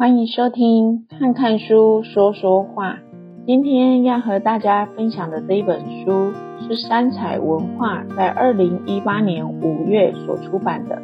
[0.00, 3.00] 欢迎收听看看书说说话。
[3.46, 11.02] 今天要和大家分享的这一本书是三采文化在二零一八年五月所出版的，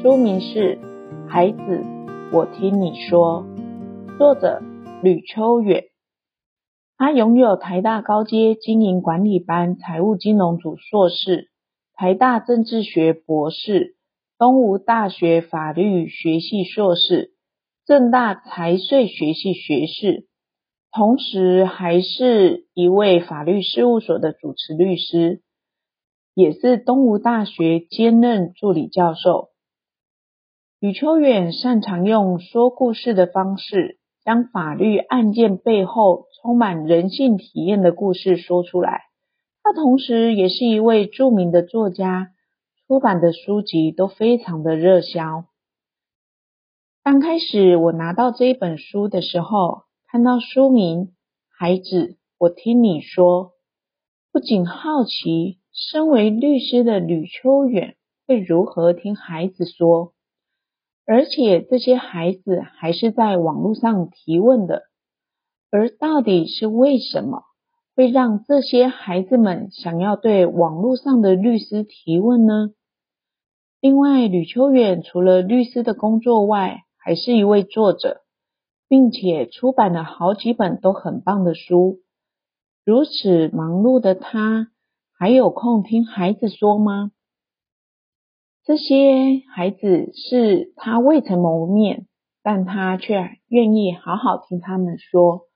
[0.00, 0.78] 书名是
[1.28, 1.84] 《孩子，
[2.32, 3.44] 我听你说》，
[4.16, 4.62] 作者
[5.02, 5.86] 吕秋远。
[6.96, 11.48] 他拥有台大高阶经营管理班财务金融组硕士，
[11.96, 13.96] 台大政治学博士，
[14.38, 17.32] 东吴大学法律学系硕士。
[17.88, 20.26] 正大财税学系学士，
[20.92, 25.40] 同时还是一位法律事务所的主持律师，
[26.34, 29.48] 也是东吴大学兼任助理教授。
[30.80, 39.04] 吕秋远擅长用说故事的方式，将法律案件背后充满人性体验的故事说出来。
[39.62, 42.32] 他同时也是一位著名的作家，
[42.86, 45.46] 出版的书籍都非常的热销。
[47.10, 51.06] 刚开始我拿到这一本书的时候，看到书名
[51.58, 53.44] 《孩子，我听你说》，
[54.30, 60.12] 不仅好奇，身为律师的吕秋远会如何听孩子说，
[61.06, 64.82] 而且这些孩子还是在网络上提问的，
[65.70, 67.44] 而到底是为什么
[67.96, 72.72] 会让这些孩子们想要对网络上的律师提问呢？
[73.80, 78.20] 另外，吕秋远除了律师的工作外，还是一位作者，
[78.86, 82.00] 并且出版了好几本都很棒的书。
[82.84, 84.68] 如此忙碌的他，
[85.18, 87.12] 还有空听孩子说吗？
[88.62, 92.06] 这些孩子是他未曾谋面，
[92.42, 95.46] 但他却愿意好好听他们说，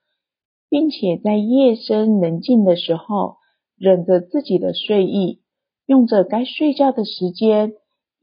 [0.69, 3.37] 并且在夜深人静的时候，
[3.77, 5.43] 忍着自己的睡意，
[5.85, 7.73] 用着该睡觉的时间。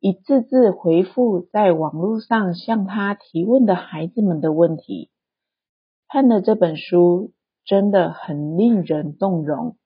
[0.03, 5.11] 一字字回复在网络上向他提问的孩子们的问题，
[6.09, 7.35] 看了这本书
[7.67, 9.77] 真的很令人动容，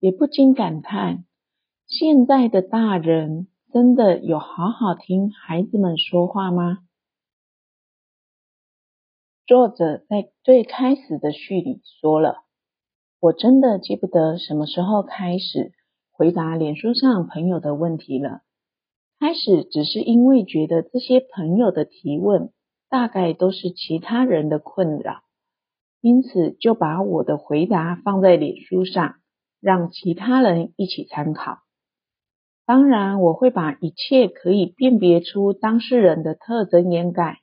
[0.00, 1.26] 也不禁感叹：
[1.86, 6.78] 现在的大人真的有好好听孩子们说话吗？
[9.46, 12.36] 作者在最开始的序里说了
[13.20, 15.72] ：“我真的记不得什么时候开始
[16.10, 18.40] 回答脸书上朋友的问题了。”
[19.22, 22.50] 开始只是因为觉得这些朋友的提问
[22.90, 25.22] 大概都是其他人的困扰，
[26.00, 29.14] 因此就把我的回答放在脸书上，
[29.60, 31.58] 让其他人一起参考。
[32.66, 37.42] 当然，我会把一切可以辨别出当事人的特征掩盖，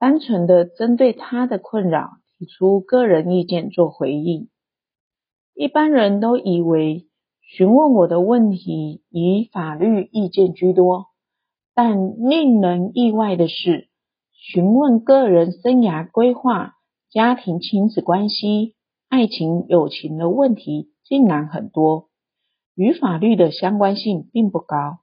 [0.00, 4.48] 单纯的针对他的困扰提出个人意见做回应。
[5.54, 7.06] 一般人都以为，
[7.46, 11.06] 询问我的问题以法律意见居多，
[11.74, 13.88] 但令人意外的是，
[14.32, 16.74] 询问个人生涯规划、
[17.10, 18.74] 家庭亲子关系、
[19.08, 22.08] 爱情友情的问题竟然很多，
[22.74, 24.98] 与法律的相关性并不高，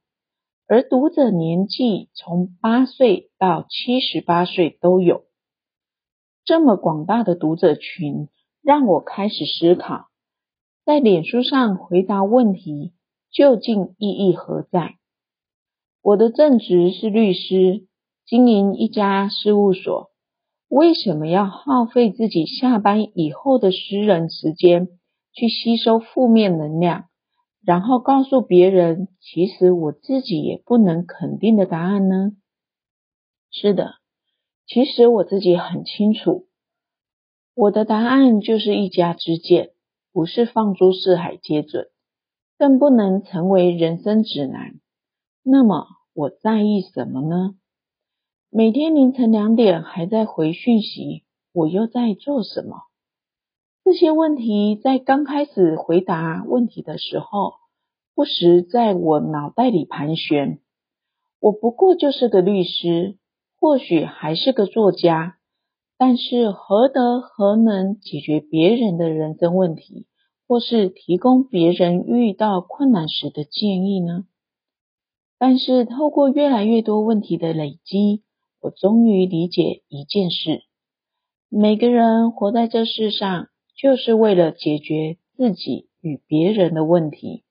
[0.68, 5.24] 而读者年纪从八岁到七十八岁都有。
[6.44, 8.28] 这么广大的读者群，
[8.62, 10.11] 让我开始思考。
[10.92, 12.92] 在脸书上回答问题
[13.32, 14.96] 究竟意义何在？
[16.02, 17.88] 我的正职是律师，
[18.26, 20.12] 经营一家事务所，
[20.68, 24.90] 为什么要耗费自己下班以后的私人时间
[25.32, 27.06] 去吸收负面能量，
[27.64, 32.34] 然后告诉别人，其实我自己也不能肯定的答案呢？
[33.50, 33.94] 是的，
[34.68, 36.48] 其实我自己很清楚，
[37.56, 39.71] 我的答案就是一家之见。
[40.14, 41.88] 不是放诸四海皆准，
[42.58, 44.80] 更不能成为人生指南。
[45.44, 47.56] 那么我在意什么呢？
[48.50, 51.24] 每天凌晨两点还在回讯息，
[51.54, 52.84] 我又在做什么？
[53.84, 57.54] 这些问题在刚开始回答问题的时候，
[58.14, 60.60] 不时在我脑袋里盘旋。
[61.40, 63.18] 我不过就是个律师，
[63.60, 65.38] 或许还是个作家。
[65.98, 70.08] 但是何德何能解决别人的人生问题，
[70.52, 74.26] 或是提供别人遇到困难时的建议呢？
[75.38, 78.24] 但是透过越来越多问题的累积，
[78.60, 80.64] 我终于理解一件事：
[81.48, 87.46] 每个人活在这世上，就是为了解决自己与别人的问题。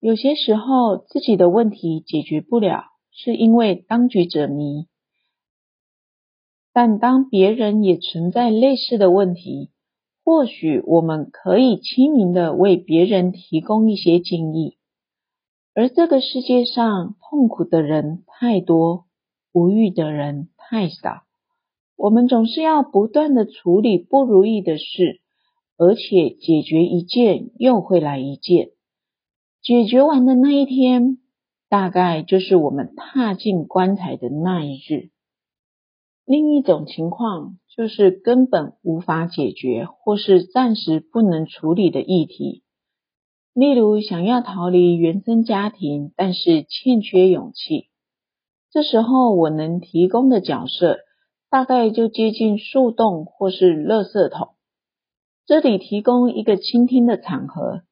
[0.00, 2.82] 有些时候自己的问题解决不了，
[3.12, 4.88] 是因为当局者迷。
[6.72, 9.70] 但当别人也存在类似的问题，
[10.24, 14.76] 或许我们可以亲民的为别人提供一些建议。
[15.74, 19.06] 而这个世界上痛苦的人太多，
[19.52, 21.22] 无欲的人太少，
[21.96, 25.20] 我们总是要不断的处理不如意的事，
[25.78, 28.70] 而且解决一件又会来一件。
[29.62, 31.18] 解决完的那一天，
[31.68, 35.11] 大概就是我们踏进棺材的那一日。
[36.24, 42.62] 另一种情况就是根本无法解决，或是暂时不能处理的议题。
[43.54, 47.88] 例如，想要逃离原生家庭，但是欠缺勇气。
[48.70, 51.00] 这时候，我能提供的角色，
[51.50, 54.54] 大概就接近树洞或是垃圾桶。
[55.44, 57.82] 这里提供一个倾听的场合。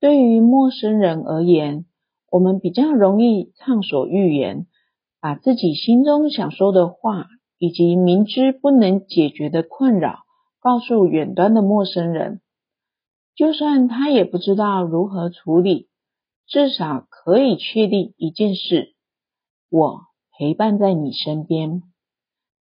[0.00, 1.84] 对于陌生人而言，
[2.30, 4.66] 我们比较容易畅所欲言，
[5.20, 7.26] 把自己心中想说的话，
[7.62, 10.24] 以及明知不能解决的困扰，
[10.58, 12.40] 告诉远端的陌生人。
[13.36, 15.88] 就算他也不知道如何处理，
[16.48, 18.96] 至少可以确定一件事：
[19.70, 20.00] 我
[20.32, 21.84] 陪伴在你身边，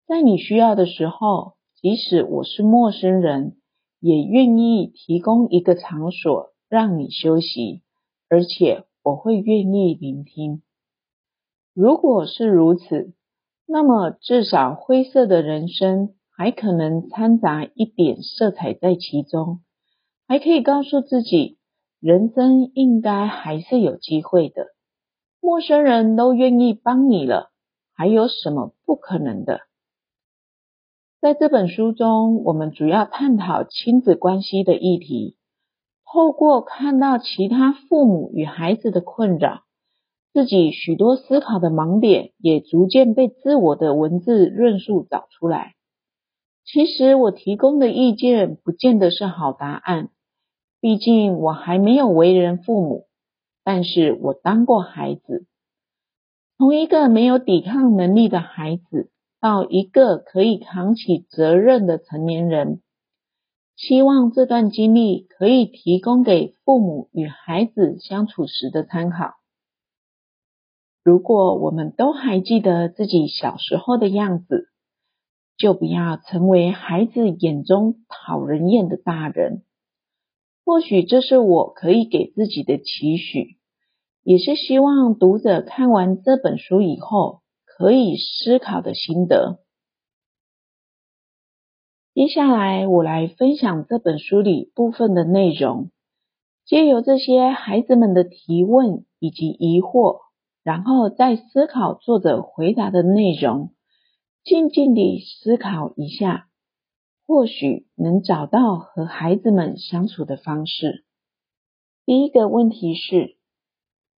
[0.06, 3.58] 在你需要的时候，即使我是陌生人，
[4.00, 6.54] 也愿意提供一个场所。
[6.70, 7.82] 让你休息，
[8.30, 10.62] 而且我会愿意聆听。
[11.74, 13.12] 如果是如此，
[13.66, 19.60] 那么至少灰色的人生还可能掺杂一点色彩在其中，
[20.28, 21.58] 还可以告诉自己，
[22.00, 24.68] 人生应该还是有机会的。
[25.40, 27.50] 陌生人都愿意帮你了，
[27.94, 29.60] 还有什么不可能的？
[31.20, 35.36] 在这本书中，我们主要探讨亲子关系的议题。
[36.04, 39.62] 透过看到其他父母与孩子的困扰，
[40.36, 45.72] 自己许多思考的盲点也逐渐被自我的文字论述找出来。
[46.62, 50.10] 其实我提供的意见不见得是好答案，
[50.78, 53.06] 毕竟我还没有为人父母，
[53.64, 55.46] 但是我当过孩子，
[56.58, 59.08] 从一个没有抵抗能力的孩子
[59.40, 62.82] 到一个可以扛起责任的成年人。
[63.74, 69.35] 希望这段经历可以提供给父母与孩子相处时的参考。
[71.06, 74.70] 如果我们都还记得自己小时候的样子，
[75.56, 79.62] 就不要成为孩子眼中讨人厌的大人。
[80.64, 83.56] 或许这是我可以给自己的期许，
[84.24, 89.60] 也是希望读者看完这本书以后可以思考的心得。
[92.14, 95.92] 接下来，我来分享这本书里部分的内容，
[96.64, 100.25] 借由这些孩子们的提问以及疑惑，
[100.66, 103.70] 然后再思考作者回答的内容，
[104.42, 106.48] 静静地思考一下，
[107.24, 111.04] 或许能找到和孩子们相处的方式。
[112.04, 113.36] 第一个问题是：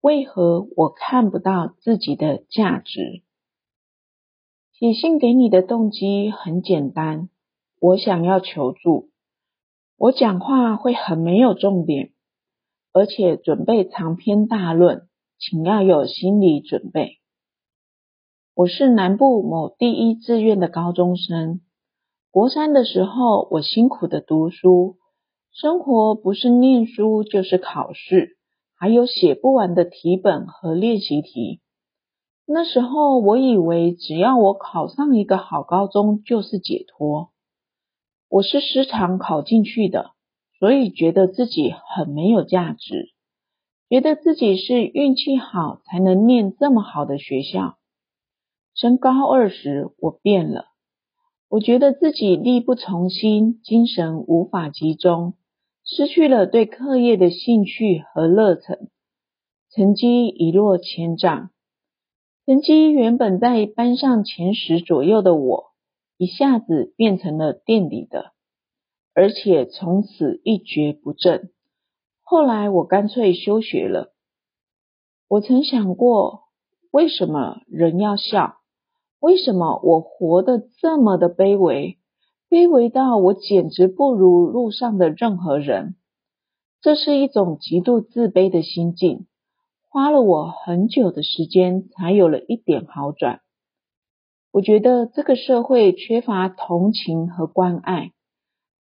[0.00, 3.24] 为何我看不到自己的价值？
[4.70, 7.28] 写信给你的动机很简单。
[7.80, 9.10] 我想要求助，
[9.96, 12.12] 我讲话会很没有重点，
[12.92, 15.05] 而且准备长篇大论，
[15.38, 17.18] 请要有心理准备。
[18.54, 21.60] 我是南部某第一志愿的高中生，
[22.30, 24.96] 国三的时候，我辛苦的读书，
[25.52, 28.38] 生活不是念书就是考试，
[28.74, 31.60] 还有写不完的题本和练习题。
[32.46, 37.30] 那时候我以为只要我考上一个好高中就是解脱。
[38.30, 40.12] 我是时常考进去的，
[40.58, 43.12] 所以觉得自己很没有价值，
[43.88, 47.78] 觉得自己是运气好才能念这么好的学校。
[48.74, 50.66] 升高二时，我变了，
[51.48, 55.34] 我觉得自己力不从心，精神无法集中，
[55.84, 58.88] 失去了对课业的兴趣和热忱，
[59.70, 61.50] 成绩一落千丈。
[62.44, 65.72] 成绩原本在班上前十左右的我，
[66.16, 68.32] 一下子变成了垫底的，
[69.14, 71.50] 而且从此一蹶不振。
[72.28, 74.12] 后来我干脆休学了。
[75.28, 76.40] 我曾想过，
[76.90, 78.56] 为什么人要笑？
[79.20, 81.98] 为什么我活得这么的卑微？
[82.50, 85.94] 卑微到我简直不如路上的任何人。
[86.80, 89.28] 这是一种极度自卑的心境，
[89.88, 93.40] 花了我很久的时间才有了一点好转。
[94.50, 98.10] 我觉得这个社会缺乏同情和关爱。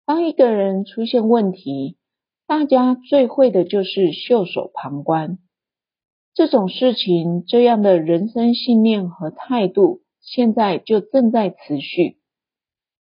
[0.05, 1.97] 当一个人出现问题，
[2.55, 5.39] 大家最会的就是袖手旁观。
[6.35, 12.19] 这种事情，这样的人生信念和态度，现在就正在持续。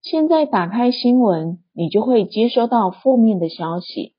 [0.02, 4.16] 现在打开新闻，你就会接收到负面的消息。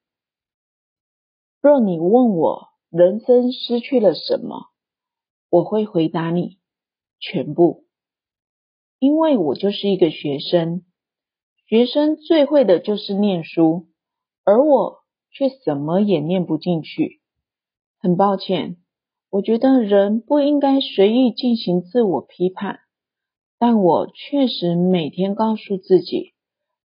[1.61, 4.67] 若你问我人生失去了什么，
[5.51, 6.59] 我会回答你：
[7.19, 7.87] 全部。
[9.01, 10.85] 因为我就是一个学生，
[11.67, 13.89] 学生最会的就是念书，
[14.45, 14.98] 而我
[15.31, 17.21] 却什么也念不进去。
[18.01, 18.77] 很抱歉，
[19.31, 22.81] 我觉得人不应该随意进行自我批判，
[23.59, 26.35] 但我确实每天告诉自己，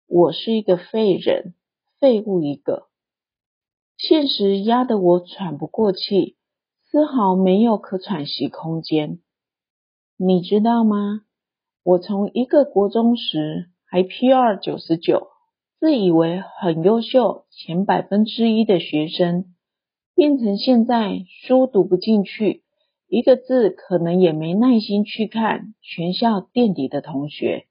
[0.06, 1.54] 我是一个废人，
[2.00, 2.88] 废物一个。
[3.96, 6.36] 现实压得我喘不过气，
[6.90, 9.20] 丝毫没有可喘息空间。
[10.16, 11.22] 你知道吗？
[11.84, 15.28] 我从一个国中时还 P 二九十九，
[15.84, 19.54] 自以为很优秀，前百分之一的学生，
[20.14, 22.62] 变成现在书读不进去，
[23.06, 27.66] 一个字可能也没耐心去看，全校垫底的同学，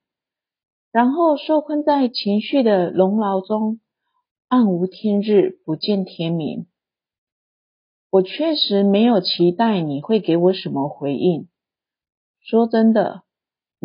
[0.91, 3.79] 然后受困在情绪的笼牢中，
[4.47, 6.67] 暗无天日，不见天明。
[8.11, 11.47] 我确实没有期待你会给我什么回应。
[12.41, 13.22] 说真的。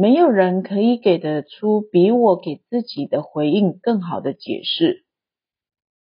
[0.00, 5.05] 没有人可以给得出比我给自己的回应更好的解释。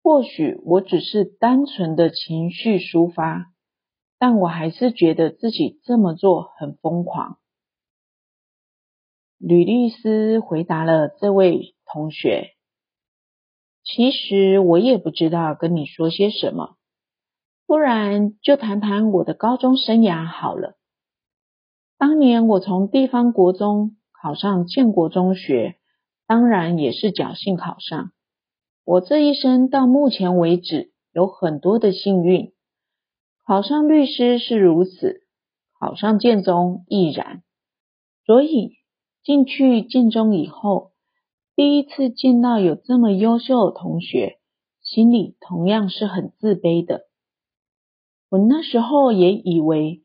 [0.04, 3.48] 或许我只是单纯的情绪抒发，
[4.20, 7.40] 但我还是觉得自己这么做很疯狂。
[9.40, 12.52] 吕律师回答了这位同学
[13.84, 16.76] ：“其实我也不知道跟你说些什么，
[17.66, 20.76] 不然就谈谈我的高中生涯好了。”
[22.00, 25.76] 当年我从地方国中考上建国中学，
[26.28, 28.14] 当然也是侥幸考上。
[28.86, 32.54] 我这一生到目前为止有很多的幸运，
[33.46, 35.24] 考上律师是如此，
[35.78, 37.44] 考上建中亦然。
[38.26, 38.78] 所以
[39.22, 40.92] 进去建中以后，
[41.54, 44.40] 第一次见到有这么优秀的同学，
[44.82, 47.02] 心里同样是很自卑的。
[48.30, 50.02] 我那时候也以为。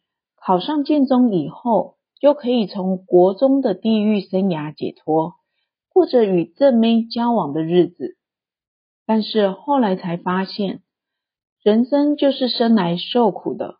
[0.47, 5.37] 考上建中以后，就可以从国中的地狱生涯解脱，
[5.89, 8.19] 过着与正妹交往的日子。
[9.07, 10.83] 但是后来才发现，
[11.63, 13.77] 人生就是生来受苦的。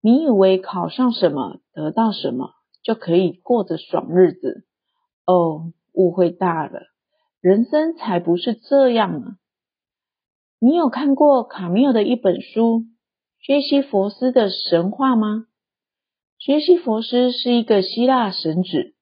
[0.00, 2.50] 你以为考上什么，得到什么，
[2.84, 4.66] 就可以过着爽日子？
[5.26, 6.82] 哦，误会大了，
[7.40, 9.32] 人生才不是这样呢。
[10.60, 12.82] 你有看过卡缪的一本书
[13.40, 15.46] 《薛西佛斯的神话》吗？
[16.38, 18.94] 学习佛斯是一个希腊神子，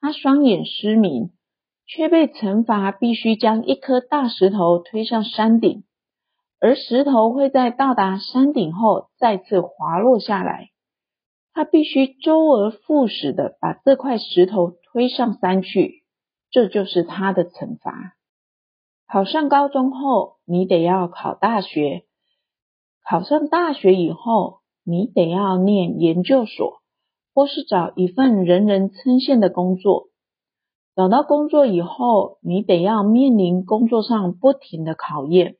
[0.00, 1.32] 他双眼失明，
[1.86, 5.84] 却被惩罚必须将一颗大石头推上山顶，
[6.58, 10.70] 而石头会在到达山顶后再次滑落下来。
[11.52, 16.04] 他必须周而复始的把这块石头推上山去，
[16.50, 18.14] 这就是他的惩罚。
[19.06, 22.06] 考上高中后，你得要考大学；
[23.04, 26.77] 考上大学以后，你得要念研究所，
[27.38, 30.08] 或是找一份人人称羡的工作。
[30.96, 35.54] 找到工作以后，你得要面临工作上不停的考验。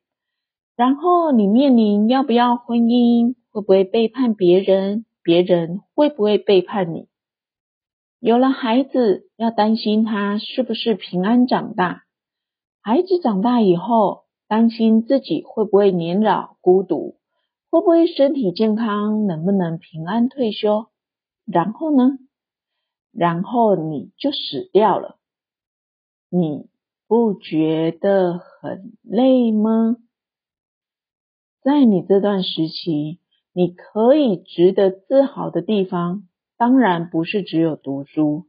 [0.74, 7.06] 然后你面临要不要婚姻，会不会背叛别人，别人会不会背叛你。
[8.18, 12.02] 有了孩子，要担心他是不是平安长大。
[12.82, 17.18] 孩子长大以后，担心自己会不会年老孤独。
[17.70, 19.26] 会不会身体健康？
[19.28, 20.86] 能不能平安退休？
[21.50, 22.18] 然后呢？
[23.12, 25.18] 然后你就死掉了。
[26.28, 26.68] 你
[27.06, 29.96] 不觉得很累吗？
[31.62, 33.18] 在你这段时期，
[33.52, 38.46] 你可以值得自豪的地方，当然不是只有读书，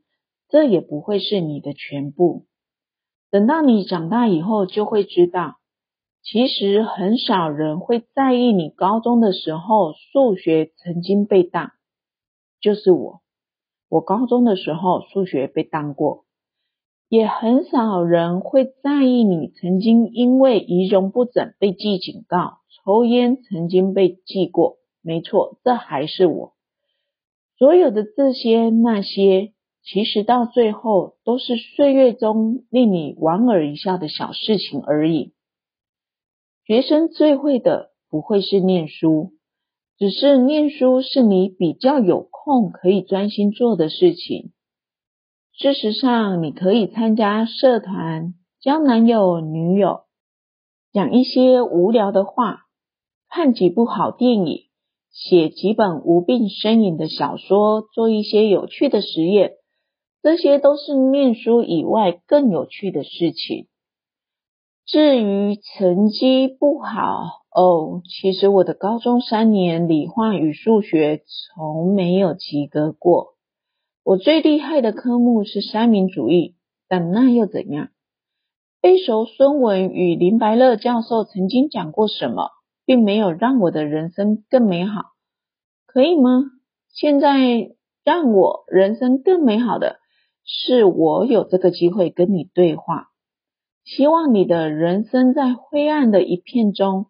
[0.50, 2.46] 这也不会是你的全部。
[3.32, 5.56] 等到你长大以后，就会知道。
[6.22, 11.72] 其实很少人会在意你高中的时候数学曾经被当，
[12.62, 13.22] 就是我，
[13.90, 16.26] 我高中的时候数学被当过，
[17.08, 26.54] 也很少人会在意你曾经因为仪容不整被记警告，抽烟曾经被记过，没错，这还是我。
[27.58, 35.34] 所有的这些那些，其实到最后都是岁月中令你莞尔一笑的小事情而已。
[36.64, 39.32] 学生最会的不会是念书，
[39.98, 44.52] 只是念书是你比较有空可以专心做的事情。
[45.52, 50.02] 事实上，你可以参加社团、交男友女友、
[50.94, 52.62] 讲一些无聊的话、
[53.28, 54.62] 看几部好电影、
[55.12, 59.54] 写几本无病呻吟的小说、做一些有趣的实验，
[60.22, 63.68] 这些都是念书以外更有趣的事情。
[64.86, 73.36] 至于成绩不好哦，其实我的高中三年理化与数学从没有及格过。
[74.04, 76.56] 我最厉害的科目是三民主义，
[76.88, 77.90] 但那又怎样？
[78.82, 82.52] 背熟孙文与林白乐教授曾经讲过什么，
[82.86, 85.02] 并没有让我的人生更美好，
[85.86, 86.44] 可以吗？
[86.94, 87.72] 现在
[88.04, 90.00] 让我人生更美好的
[90.46, 93.08] 是，我有这个机会跟你对话。
[93.84, 97.08] 希望你的人生在灰暗的一片中，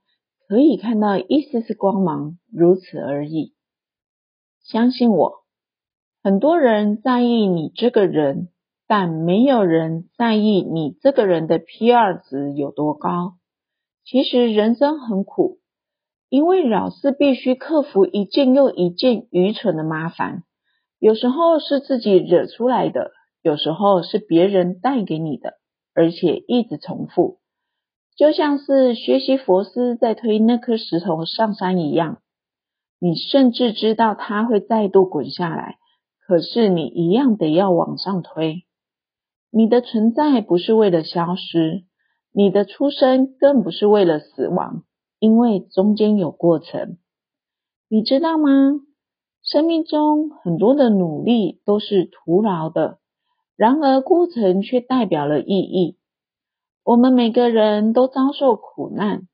[0.50, 3.54] 可以看到一丝丝光芒，如此而已。
[4.64, 5.44] 相信我，
[6.24, 8.50] 很多人在意你这个人。
[8.92, 13.36] 但没有人在意你这个人的 P 二值有多高。
[14.04, 15.60] 其实人生很苦，
[16.28, 20.42] 因为老是必须克服一件又一件愚蠢的麻烦。
[20.98, 23.12] 有时候是自己惹出来的，
[23.44, 25.54] 有时候是别人带给你的，
[25.94, 27.38] 而且一直重复。
[28.20, 32.18] 就像是学习佛斯在推那颗石头上山一样，
[33.00, 35.78] 你甚至知道它会再度滚下来，
[36.28, 38.66] 可是你一样得要往上推。
[39.52, 41.86] 你的存在不是为了消失，
[42.34, 44.84] 你的出生更不是为了死亡，
[45.20, 46.98] 因为中间有过程。
[47.88, 48.82] 你知道吗？
[49.44, 53.00] 生命中很多的努力都是徒劳的，
[53.56, 55.99] 然而过程却代表了意义。
[56.90, 59.28] 我们每个人都遭受苦难，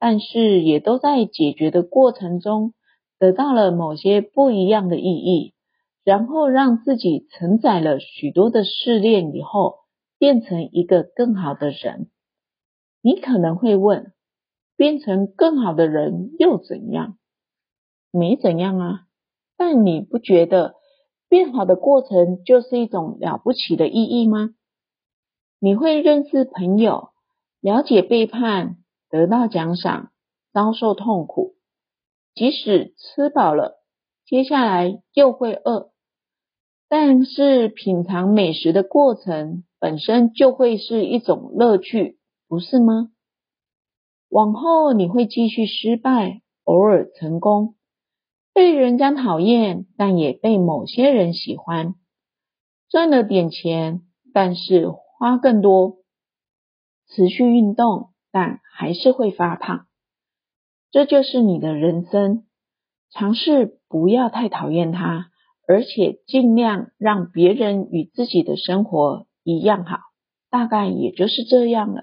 [0.00, 2.74] 但是也都在解决的过程中
[3.16, 5.54] 得到了某些不一样的意义。
[6.02, 9.76] 然后让自己承载了许多的试炼以后，
[10.18, 12.10] 变成一个更好的人。
[13.02, 14.12] 你可能会问，
[14.76, 17.18] 变成更好的人又怎样？
[18.10, 19.02] 没怎样啊。
[19.56, 20.74] 但你不觉得
[21.28, 24.50] 变好的过程就是一种了不起的意义吗？
[25.58, 27.10] 你会认识朋友，
[27.60, 28.76] 了解背叛，
[29.08, 30.10] 得到奖赏，
[30.52, 31.54] 遭受痛苦，
[32.34, 33.82] 即使吃饱了，
[34.26, 35.92] 接下来又会饿。
[36.88, 43.10] 但是品尝美食的过程本身就会是一种乐趣，不是吗？
[44.28, 47.76] 往后你会继续失败，偶尔成功，
[48.52, 51.94] 被人家讨厌，但也被某些人喜欢，
[52.90, 54.02] 赚了点钱，
[54.34, 55.98] 但是花更多，
[57.08, 59.86] 持续运动，但还是会发胖。
[60.90, 62.46] 这就是你的人生，
[63.10, 65.30] 尝试不要太讨厌它。
[65.68, 69.98] 而且尽量让别人与自己的生活一样好，
[70.48, 72.02] 大概也就是这样了。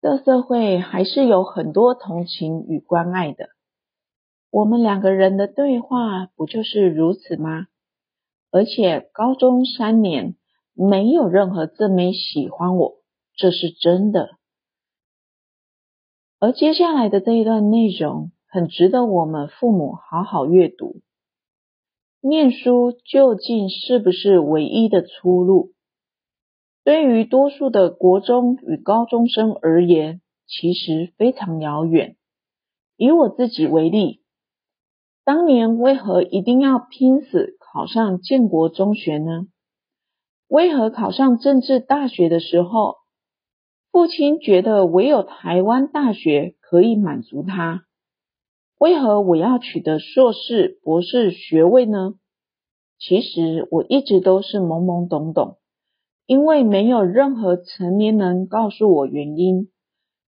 [0.00, 3.50] 这社会还是有很多同情与关爱的。
[4.50, 7.68] 我们两个人的对话不就是如此吗？
[8.50, 10.34] 而且高中三年
[10.80, 12.98] 没有任何证明喜欢我，
[13.34, 14.36] 这是真的。
[16.38, 21.00] 而接下来的这一段内容很值得我们父母好好阅读。
[22.20, 25.72] 念书究竟是不是唯一的出路？
[26.84, 32.16] 对于多数的国中与高中生而言，其实非常遥远。
[32.96, 34.22] 以我自己为例，
[35.24, 39.48] 当年为何一定要拼死考上建国中学呢？
[40.48, 42.96] 为何考上政治大学的时候，
[43.92, 47.84] 父亲觉得唯有台湾大学可以满足他？
[48.78, 52.14] 为何我要取得硕士、博士学位呢？
[52.98, 55.58] 其实我一直都是懵懵懂懂，
[56.26, 59.70] 因为没有任何成年人告诉我原因，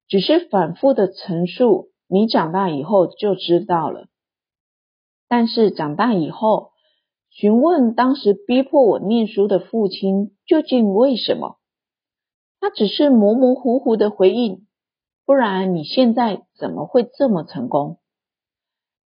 [0.07, 4.09] 只是反复的陈述，你长大以后就知道了。
[5.29, 6.73] 但是长大以后，
[7.31, 11.59] 询问当时逼迫我念书的父亲究竟为什么，
[12.61, 14.67] 他只是模模糊糊的回应，
[15.25, 17.99] 不然你现在怎么会这么成功？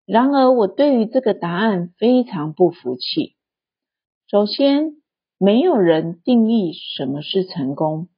[0.05, 3.35] 然而，我对于这个答案非常不服气。
[4.27, 5.01] 首先，
[5.37, 8.09] 没有人定义什么是成功，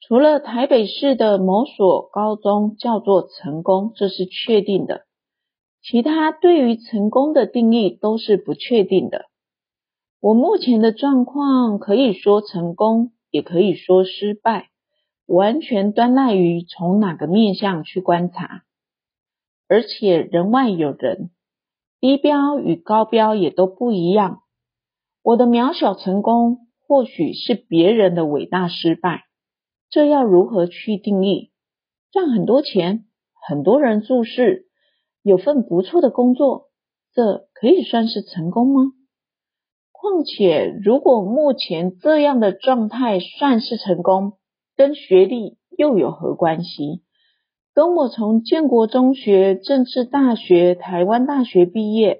[0.00, 5.06] 除了台北市的某所高中叫做成功，这是确定的。
[5.86, 9.26] 其他对于成功的定义都是不确定的。
[10.18, 14.70] 我目前的状况可以说成功，也可以说失败，
[15.26, 18.62] 完全端赖于从哪个面向去观察。
[19.68, 21.30] 而且人外有人，
[22.00, 24.40] 低标与高标也都不一样。
[25.22, 29.24] 我的渺小成功，或许是别人的伟大失败。
[29.90, 31.50] 这要如何去定义？
[32.10, 33.04] 赚很多钱，
[33.46, 34.64] 很多人注视，
[35.24, 36.68] 有份不错的工作，
[37.14, 38.92] 这可以算是成功吗？
[39.90, 44.34] 况且，如果目前这样的状态算是成功，
[44.76, 47.02] 跟学历又有何关系？
[47.72, 52.18] 跟我从建国中学、政治大学、台湾大学毕业，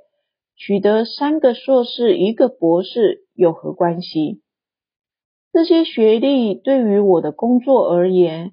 [0.57, 4.41] 取得三个硕士、一个博士有何关系？
[5.53, 8.53] 这些学历对于我的工作而言，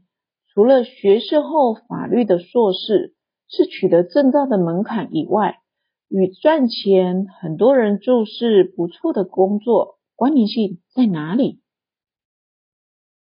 [0.53, 3.13] 除了学士后法律的硕士
[3.51, 5.59] 是取得证照的门槛以外，
[6.07, 11.61] 与赚钱、很多人注视、不错的工作关联性在哪里？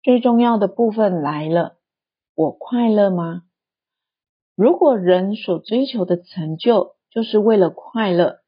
[0.01, 1.77] 最重要的部分来了，
[2.35, 3.43] 我快乐吗？
[4.55, 8.39] 如果人所追求的成就就是为了快乐，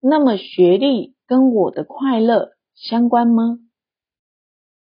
[0.00, 3.58] 那么学历跟我的快乐相关吗？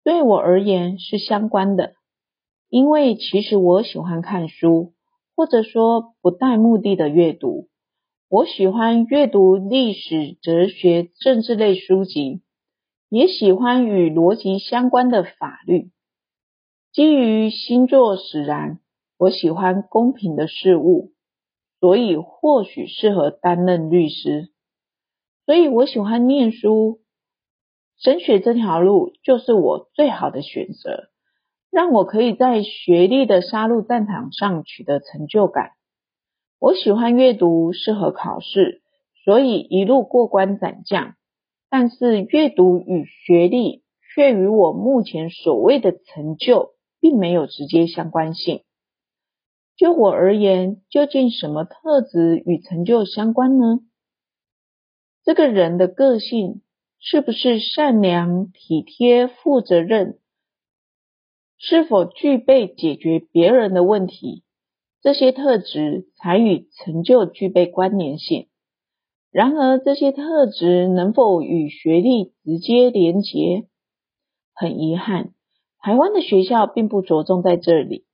[0.04, 1.95] 对我而言是相关的，
[2.69, 4.93] 因为其实我喜欢看书，
[5.38, 7.69] 或者说不带目的的阅读。
[8.28, 12.41] 我喜欢阅读历史、哲学、政治类书籍，
[13.08, 15.91] 也喜欢与逻辑相关的法律。
[16.91, 18.80] 基于星座使然，
[19.19, 21.13] 我喜欢公平的事物，
[21.80, 24.50] 所以或许适合担任律师。
[25.45, 27.02] 所以我喜欢念书，
[28.00, 31.12] 升学这条路就是我最好的选择，
[31.78, 35.74] 让我可以在学历的杀戮战场上取得成就感。
[36.58, 38.82] 我喜欢阅读，适合考试，
[39.24, 41.13] 所以一路过关斩将。
[41.70, 43.84] 但是阅读与学历
[44.16, 48.63] 却与我目前所谓的成就并没有直接相关性。
[49.76, 53.82] 就我而言，究竟什么特质与成就相关呢？
[55.24, 56.63] 这个人的个性
[56.98, 60.18] 是不是善良、体贴、负责任？
[61.58, 64.43] 是否具备解决别人的问题？
[65.02, 68.48] 这些特质才与成就具备关联性。
[69.32, 73.65] 然而，这些特质能否与学历直接连结？
[74.54, 75.34] 很遗憾，
[75.80, 78.06] 台湾的学校并不着重在这里。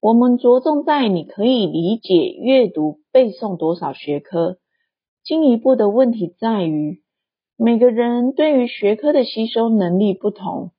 [0.00, 4.58] 我们着重在你可以理解、阅读、背诵多少学科。
[5.24, 7.02] 进一步的问题在于，
[7.56, 10.70] 每个人对于学科的吸收能力不同。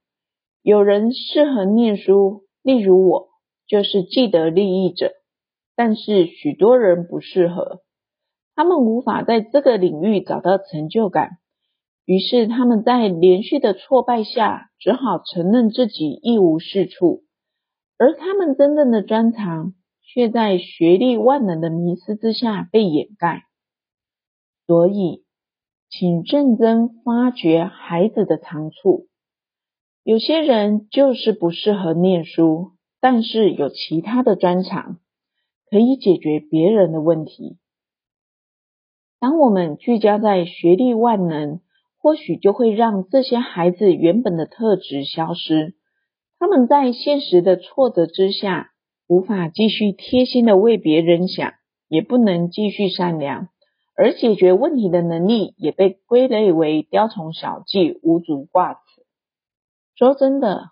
[0.69, 3.29] 有人适合念书，例如我，
[3.65, 5.13] 就是既得利益者。
[5.75, 7.81] 但是许多人不适合，
[8.53, 11.39] 他们无法在这个领域找到成就感，
[12.05, 17.23] 于是他们在连续的挫败下，只好承认自己一无是处，
[17.97, 23.45] 而他们真正的专长却在学历万能的迷思之下被掩盖。
[24.67, 25.23] 所以，
[25.89, 29.07] 请认真发掘孩子的长处。
[30.09, 34.97] 有些人就是不适合念书，但是有其他的专长。
[35.69, 37.59] 可以解决别人的问题。
[39.19, 41.59] 当我们聚焦在学历万能，
[41.99, 45.75] 或许就会让这些孩子原本的特质消失。
[46.39, 48.71] 他们在现实的挫折之下，
[49.07, 51.53] 无法继续贴心的为别人想，
[51.87, 53.49] 也不能继续善良，
[53.95, 58.79] 而解决问题的能力也被归类为雕虫小技、无足挂齿。
[59.99, 60.71] 说真的，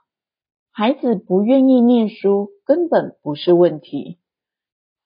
[0.71, 4.19] 孩子不愿意念书，根本不是问题。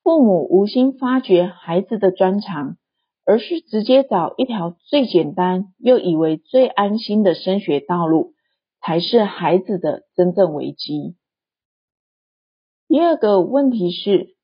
[0.04, 2.78] 父母无心发掘孩子的专长，
[3.26, 8.36] 而是直接找一条最简单又以为最安心的升学道路，
[8.80, 11.16] 才是孩子的真正危机。
[12.88, 14.36] 第二个问题是，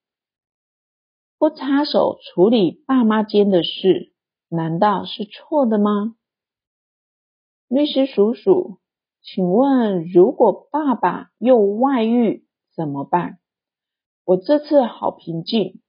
[1.37, 4.11] 不插手处理爸妈间的事，
[4.49, 6.15] 难道是错的吗？
[7.67, 8.79] 律师叔叔，
[9.29, 13.39] 请问，如果爸爸又外遇怎么办？
[14.23, 15.81] 我这次好平静，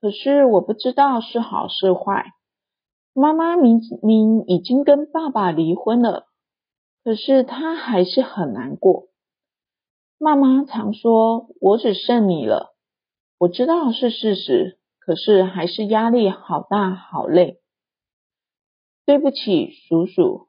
[0.00, 2.32] 可是我不知道是好是坏。
[3.12, 6.26] 妈妈明明已经跟爸爸离婚了，
[7.04, 9.06] 可是她还是很难过。
[10.18, 12.74] 妈妈常说我只剩你了，
[13.38, 17.60] 我知道是事实，可是还是压力好大好累。
[19.06, 20.48] 对不起，叔叔，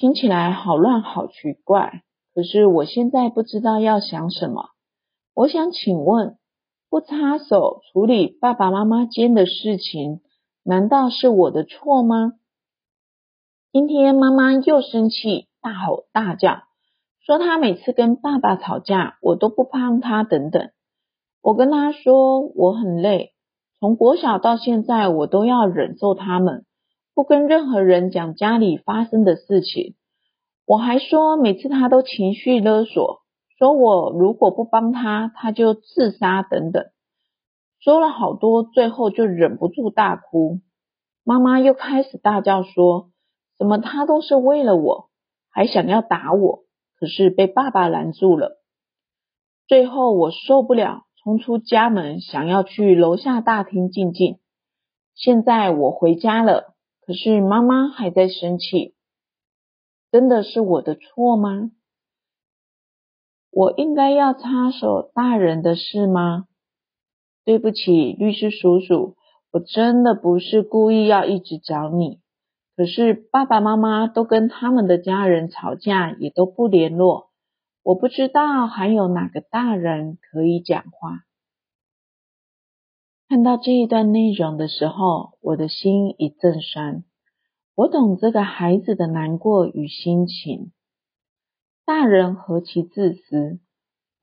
[0.00, 2.00] 听起来好乱好奇怪，
[2.34, 4.70] 可是我现在不知道要想什么。
[5.34, 6.38] 我想请问，
[6.88, 10.22] 不插手处理爸爸妈妈间的事情，
[10.62, 12.32] 难道是我的错吗？
[13.72, 16.62] 今天妈妈又生气，大吼大叫，
[17.20, 20.70] 说她每次跟爸爸吵架，我都不帮她等等。
[21.42, 23.34] 我跟她说我很累，
[23.78, 26.64] 从国小到现在，我都要忍受他们，
[27.20, 29.94] 不跟任何人讲家里发生的事情。
[30.64, 33.20] 我还说每次他都情绪勒索。
[33.58, 36.86] 说我如果不帮他，他就自杀等等，
[37.78, 40.60] 说了好多，最后就忍不住大哭。
[41.22, 43.10] 妈妈又开始大叫说，
[43.58, 45.10] 怎么他都是为了我，
[45.50, 46.60] 还想要打我，
[46.98, 48.62] 可是被爸爸拦住了。
[49.68, 54.38] 最后我受不了，冲出家门，想要去楼下大厅静静。
[55.14, 56.72] 现在我回家了，
[57.10, 58.94] 可是妈妈还在生气，
[60.12, 61.72] 真的是我的错吗？
[63.50, 66.46] 我应该要插手大人的事吗？
[67.44, 69.16] 对不起，律师叔叔，
[69.50, 72.20] 我真的不是故意要一直找你。
[72.76, 77.30] 可是爸爸妈妈都跟他们的家人吵架，也都不联络。
[77.82, 81.24] 我不知道还有哪个大人可以讲话。
[83.30, 87.04] 看到这一段内容的时候，我的心一阵酸。
[87.76, 90.72] 我懂这个孩子的难过与心情。
[91.84, 93.60] 大人何其自私，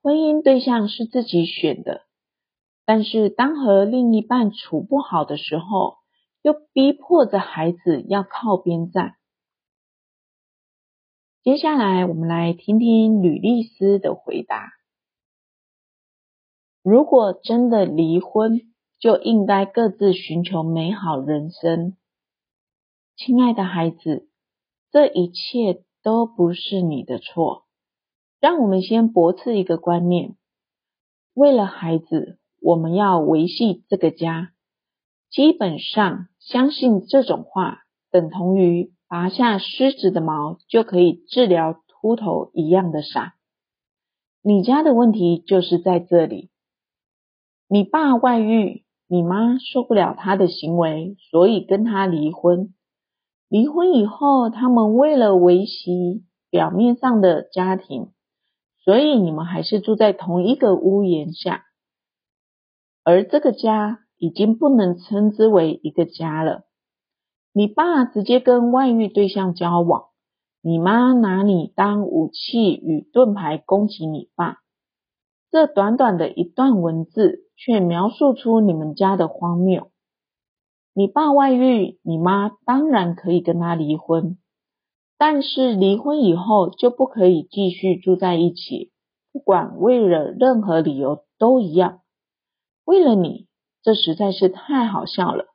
[0.02, 2.02] 婚姻对象是自己选的，
[2.84, 5.96] 但是当和另一半处不好的时候，
[6.42, 9.16] 又逼迫着孩子要靠边站。
[11.44, 14.68] 接下来，我们来听听吕律师的回答。
[16.84, 21.96] 如果真的离婚，就应该各自寻求美好人生。
[23.16, 24.28] 亲爱的孩子，
[24.92, 27.66] 这一切都不是你的错。
[28.40, 30.36] 让我们先驳斥一个观念：
[31.34, 34.54] 为了孩子，我们要维系这个家。
[35.30, 43.36] 基本上，相信这种话，等同于拔下狮子的毛就可以治疗秃头一样的傻。
[44.42, 46.50] 你家的问题就是在这里。
[47.68, 52.74] 你爸外遇，你妈受不了他的行为，所以跟他离婚。
[53.50, 58.12] 离婚以后，他们为了维系表面上的家庭，
[58.84, 61.64] 所以你们还是住在同一个屋檐下，
[63.04, 64.00] 而这个家。
[64.20, 66.64] 已经不能称之为一个家了。
[67.54, 70.06] 你爸直接跟外遇对象交往，
[70.64, 74.58] 你妈拿你当武器与盾牌攻击你爸。
[75.52, 79.92] 这短短的一段文字，却描述出你们家的荒谬。
[80.94, 84.38] 你爸外遇，你妈当然可以跟他离婚，
[85.18, 88.92] 但是离婚以后就不可以继续住在一起，
[89.34, 92.00] 不管为了任何理由都一样。
[92.86, 93.46] 为了你。
[93.84, 95.46] 这实在是太好笑了。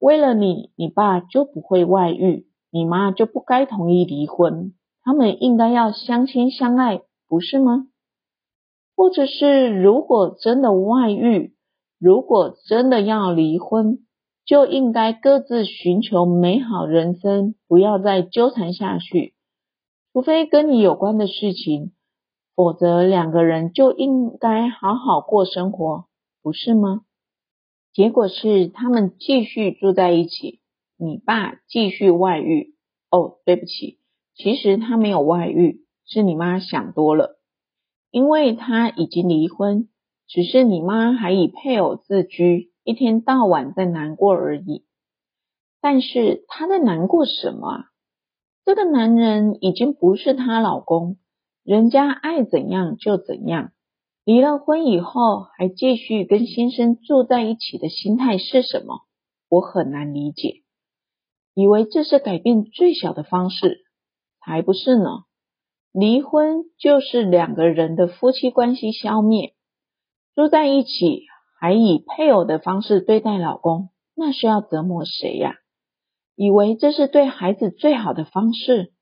[0.00, 4.74] 为了你，你爸就不会外遇，你妈就不该同意离婚。
[5.04, 7.86] 他们应该要相亲相爱，不是吗？
[9.00, 11.54] 或者是，如果真的外遇，
[11.98, 14.00] 如果真的要离婚，
[14.44, 19.32] 就应该各自寻求美好人生，不要再纠缠下去。
[20.12, 21.92] 除非跟你有关的事情，
[22.54, 26.04] 否则两个人就应该好好过生活，
[26.42, 27.00] 不是吗？
[27.94, 30.60] 结果是他们继续住在一起，
[30.98, 32.74] 你爸继续外遇。
[33.10, 33.98] 哦，对不起，
[34.34, 37.39] 其实他没有外遇，是你妈想多了，
[38.10, 39.88] 因为他已经离婚，
[40.26, 44.84] 只是你妈还以配偶自居，一天到晚在难过而已。
[45.80, 47.84] 但是她在难过什么啊？
[48.64, 51.16] 这个男人已经不是她老公，
[51.64, 53.72] 人家爱怎样就怎样。
[54.24, 59.00] 离了婚以后还继续跟先生住在一起的心态是什么？
[59.48, 60.62] 我很难理解。
[61.54, 63.78] 以为这是改变最小的方式，
[64.44, 65.24] 才不是呢。
[65.92, 69.54] 离婚就是两个人的夫妻关系消灭，
[70.34, 71.26] 住在一起
[71.58, 75.54] 还以配偶的方式对待老公，那是要折磨谁呀？
[76.36, 78.92] 以为这是对孩子最好的方式。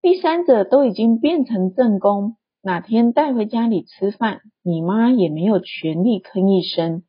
[0.00, 2.36] 第三者都已经变成正宫。
[2.60, 7.04] 哪天带回家里吃饭，你妈也没有权利吭一声，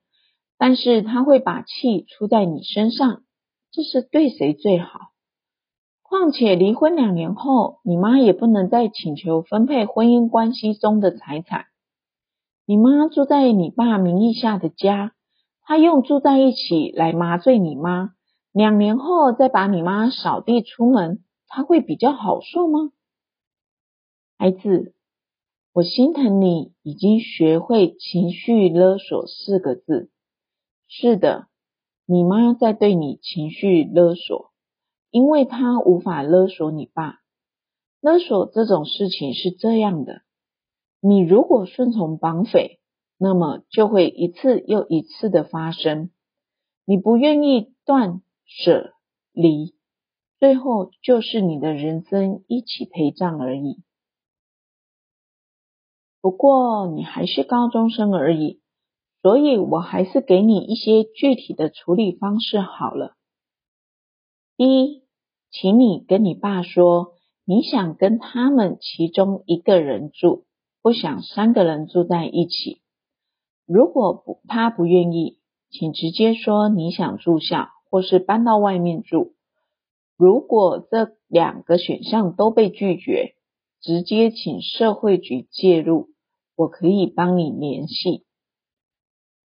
[0.59, 3.23] 但是她会把气出在你身上，
[3.71, 5.08] 这是对谁最好？
[6.09, 11.65] 况且离婚两年后，你妈也不能再请求分配婚姻关系中的财产。
[12.65, 15.13] 你妈住在你爸名义下的家，
[15.61, 18.09] 她用住在一起来麻醉你妈，
[18.51, 22.91] 两年后再把你妈扫地出门，她会比较好受吗？
[24.37, 24.95] 孩子。
[25.71, 30.09] 我心疼你已经学会情绪勒索四个字。
[30.87, 31.47] 是的，
[32.07, 34.48] 你妈在对你情绪勒索，
[35.11, 37.19] 因为他无法勒索你爸。
[38.01, 40.21] 勒索这种事情是这样的：
[41.01, 42.79] 你如果顺从绑匪，
[43.17, 46.09] 那么就会一次又一次的发生。
[46.85, 48.93] 你不愿意断舍
[49.31, 49.75] 离，
[50.39, 53.83] 最后就是你的人生一起陪葬而已。
[56.21, 58.61] 不过你还是高中生而已，
[59.21, 63.15] 所以我还是给你一些具体的处理方式好了。
[64.61, 65.03] 一，
[65.51, 67.13] 请你跟你爸说，
[67.45, 70.43] 你想跟他们其中一个人住，
[70.81, 72.81] 不想三个人住在一起。
[73.65, 75.37] 如果不，他不愿意，
[75.69, 79.31] 请直接说你想住校，或是搬到外面住，
[80.17, 83.35] 如果这两个选项都被拒绝，
[83.79, 86.09] 直接请社会局介入，
[86.57, 88.25] 我可以帮你联系。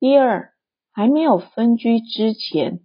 [0.01, 0.55] 第二，
[0.91, 2.81] 还没有分居之前，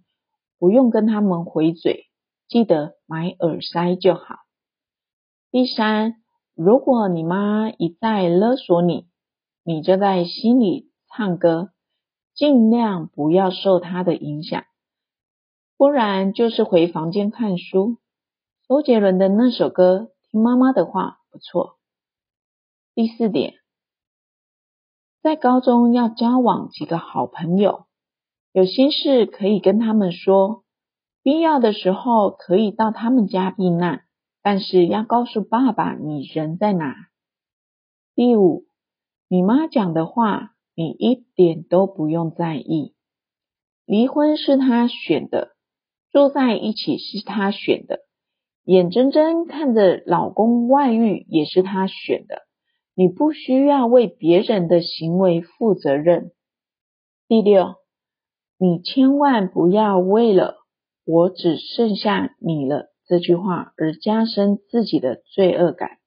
[0.60, 2.04] 不用跟他们回嘴，
[2.50, 4.40] 记得买耳塞就好。
[5.52, 6.16] 第三，
[6.56, 9.06] 如果你妈一再勒索你，
[9.62, 11.70] 你就在心里唱歌，
[12.34, 14.64] 尽量不要受她的影响，
[15.76, 17.98] 不然就是回房间看书。
[18.66, 21.76] 周杰伦的那首歌，听妈妈的话不错。
[22.96, 23.54] 第四点，
[25.22, 27.86] 在高中要交往几个好朋友，
[28.50, 30.64] 有心事可以跟他们说，
[31.22, 34.02] 必要的时候可以到他们家避难。
[34.42, 36.94] 但是要告诉爸爸你人在哪。
[38.14, 38.64] 第五，
[39.28, 42.94] 你妈讲的话你一点都不用在意。
[43.84, 45.50] 离婚是她选的，
[46.10, 48.00] 住在一起是她选的，
[48.64, 52.42] 眼睁睁看着老公外遇也是她选的。
[52.94, 56.32] 你不需要为别人的行为负责任。
[57.28, 57.74] 第六，
[58.56, 60.59] 你千万不要为了
[61.04, 62.90] 我只剩下你了。
[63.06, 65.98] 这句话而加深自己的罪恶感。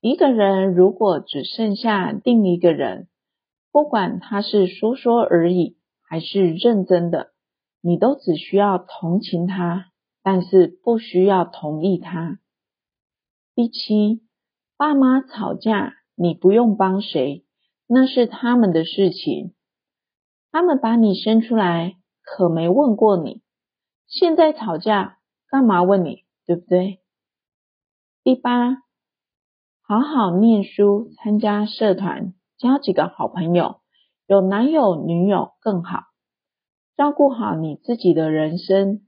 [0.00, 3.08] 一个人如果只剩下另一个人，
[3.70, 7.32] 不管他是说说而已，还是认真的，
[7.82, 12.38] 你都只需要同情他，但是不需要同意他。
[13.54, 14.22] 第七，
[14.78, 17.44] 爸妈吵架，你不用帮谁，
[17.86, 19.52] 那是他们的事情。
[20.50, 23.42] 他们把你生出来，可没问过你。
[24.10, 25.16] 现在吵架。
[25.52, 27.00] 干嘛问你，对不对？
[28.22, 28.76] 第八，
[29.82, 33.80] 好好念书，参加社团，交几个好朋友，
[34.28, 36.04] 有男友女友更好，
[36.96, 39.00] 照顾好你自己的人生，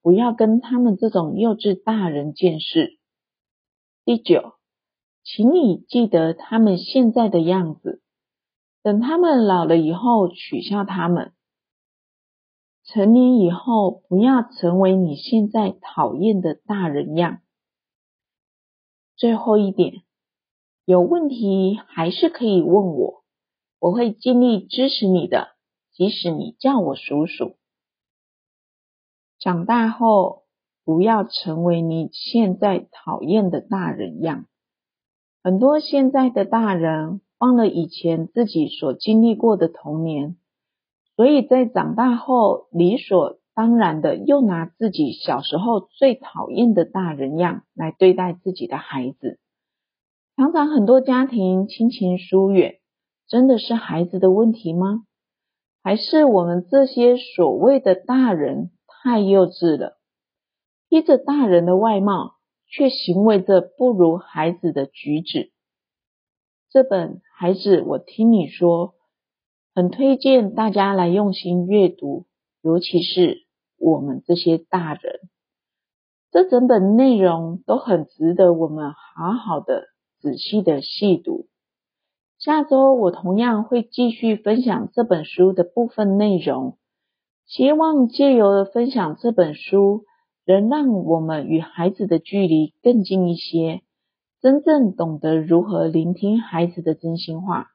[0.00, 2.98] 不要跟他们这种幼稚大人见识。
[4.06, 4.54] 第九，
[5.22, 8.00] 请你记得他们现在的样子，
[8.82, 11.34] 等他们老了以后，取笑他们。
[12.92, 17.38] 成年以后，不要成为你现在讨厌的大人样。
[19.14, 20.02] 最后一点，
[20.84, 23.22] 有问题还是可以问我，
[23.78, 25.50] 我会尽力支持你的，
[25.92, 27.54] 即使你叫我叔叔。
[29.38, 30.42] 长大后，
[30.84, 34.46] 不要成为你现在讨厌的大人样。
[35.44, 40.36] 很多现在的大人忘了以前自己所经历过的童年。
[41.20, 49.38] 所以在长大后，理所当然的又拿自己小时候最讨厌的大人样来对待自己的孩子，
[50.34, 52.76] 常常很多家庭亲情疏远，
[53.28, 55.02] 真的是孩子的问题吗？
[55.82, 59.98] 还是我们这些所谓的大人太幼稚了，
[60.88, 65.52] 披着大人的外貌，却行为着不如孩子的举止？
[66.70, 68.94] 这本孩子，我听你说。
[69.72, 72.26] 很推荐大家来用心阅读，
[72.60, 73.46] 尤其是
[73.78, 75.20] 我们这些大人，
[76.32, 79.84] 这整本内容都很值得我们好好的
[80.20, 81.46] 仔细的细读。
[82.38, 86.76] 下周我同样会继续分享这本书的部分内容，
[87.46, 90.04] 希望借由分享这本书，
[90.46, 93.82] 能让我们与孩子的距离更近一些，
[94.40, 97.68] 真正懂得如何聆听孩子的真心话。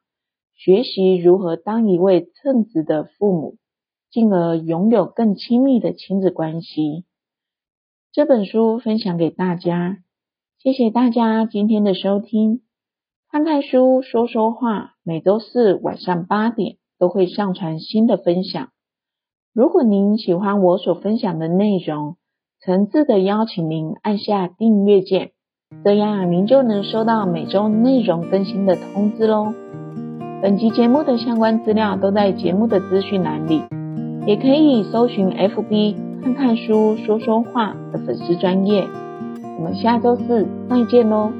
[0.55, 3.57] 学习如何当一位称职的父母，
[4.09, 7.05] 进而拥有更亲密的亲子关系。
[8.13, 9.97] 这本书分享给大家，
[10.57, 12.61] 谢谢大家今天的收听。
[13.29, 18.69] 看看书，说说话，每周四晚上八点都会上传新的分享。
[19.53, 22.15] 如果您喜欢我所分享的内容，
[22.61, 25.33] 诚挚的邀请您按下订阅键，
[25.83, 29.53] 这样您就能收到每周内容更新的通知喽。
[30.41, 33.63] 本集节目的相关资料都在节目的资讯栏里，
[34.27, 38.85] 也可以搜寻 FB 看看书说说话的粉丝专业。
[39.57, 41.31] 我们下周四再见喽！